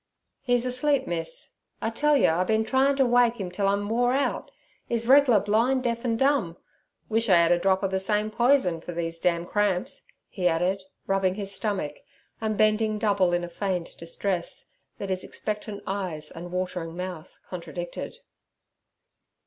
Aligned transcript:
"E's 0.47 0.65
asleep, 0.65 1.05
miss; 1.05 1.51
I 1.79 1.91
tell 1.91 2.17
yer 2.17 2.31
I 2.33 2.43
been 2.43 2.63
tryin' 2.65 2.95
t' 2.95 3.03
wake 3.03 3.39
'im 3.39 3.51
till 3.51 3.67
I'm 3.67 3.87
wore 3.87 4.13
out. 4.13 4.49
'E's 4.89 5.07
regler 5.07 5.39
blin', 5.39 5.69
an' 5.69 5.81
deaf, 5.81 6.03
an' 6.03 6.17
dumb. 6.17 6.57
Wish 7.07 7.29
I 7.29 7.35
'ad 7.37 7.51
a 7.51 7.59
drop 7.59 7.83
ov 7.83 7.91
ther 7.91 7.99
same 7.99 8.31
pizen 8.31 8.81
for 8.81 8.93
these 8.93 9.19
damn 9.19 9.45
cramps' 9.45 10.03
he 10.27 10.47
added, 10.47 10.81
rubbing 11.05 11.35
his 11.35 11.53
stomach 11.53 11.97
and 12.41 12.57
bending 12.57 12.97
double 12.97 13.31
in 13.31 13.43
a 13.43 13.47
feigned 13.47 13.95
distress, 13.97 14.71
that 14.97 15.11
his 15.11 15.23
expectant 15.23 15.83
eyes 15.85 16.31
and 16.31 16.51
watering 16.51 16.97
mouth 16.97 17.37
contradicted. 17.47 18.15